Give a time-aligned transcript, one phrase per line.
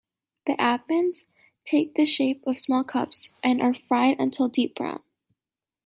[0.47, 1.25] The appams
[1.63, 5.03] take the shape of small cups and are fried until deep brown.